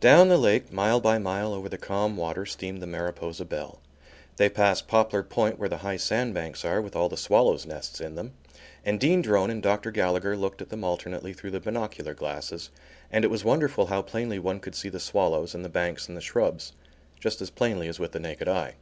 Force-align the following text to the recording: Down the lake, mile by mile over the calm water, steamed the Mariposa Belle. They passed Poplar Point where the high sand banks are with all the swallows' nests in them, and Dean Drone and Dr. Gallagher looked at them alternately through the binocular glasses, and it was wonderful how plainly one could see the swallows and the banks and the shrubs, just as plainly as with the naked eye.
Down 0.00 0.30
the 0.30 0.38
lake, 0.38 0.72
mile 0.72 1.00
by 1.02 1.18
mile 1.18 1.52
over 1.52 1.68
the 1.68 1.76
calm 1.76 2.16
water, 2.16 2.46
steamed 2.46 2.80
the 2.80 2.86
Mariposa 2.86 3.44
Belle. 3.44 3.78
They 4.38 4.48
passed 4.48 4.88
Poplar 4.88 5.22
Point 5.22 5.58
where 5.58 5.68
the 5.68 5.76
high 5.84 5.98
sand 5.98 6.32
banks 6.32 6.64
are 6.64 6.80
with 6.80 6.96
all 6.96 7.10
the 7.10 7.18
swallows' 7.18 7.66
nests 7.66 8.00
in 8.00 8.14
them, 8.14 8.32
and 8.86 8.98
Dean 8.98 9.20
Drone 9.20 9.50
and 9.50 9.62
Dr. 9.62 9.90
Gallagher 9.90 10.34
looked 10.34 10.62
at 10.62 10.70
them 10.70 10.82
alternately 10.82 11.34
through 11.34 11.50
the 11.50 11.60
binocular 11.60 12.14
glasses, 12.14 12.70
and 13.12 13.22
it 13.22 13.28
was 13.28 13.44
wonderful 13.44 13.88
how 13.88 14.00
plainly 14.00 14.38
one 14.38 14.60
could 14.60 14.74
see 14.74 14.88
the 14.88 14.98
swallows 14.98 15.54
and 15.54 15.62
the 15.62 15.68
banks 15.68 16.08
and 16.08 16.16
the 16.16 16.22
shrubs, 16.22 16.72
just 17.20 17.42
as 17.42 17.50
plainly 17.50 17.86
as 17.86 17.98
with 17.98 18.12
the 18.12 18.18
naked 18.18 18.48
eye. 18.48 18.76